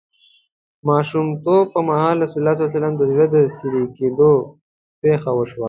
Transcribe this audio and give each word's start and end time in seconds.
ماشومتوب 0.87 1.63
پر 1.73 1.81
مهال 1.89 2.17
رسول 2.23 2.39
الله 2.41 2.55
ﷺ 2.57 2.93
د 2.97 3.01
زړه 3.11 3.25
د 3.33 3.35
څیری 3.55 3.83
کیدو 3.97 4.33
پېښه 5.01 5.29
وشوه. 5.33 5.59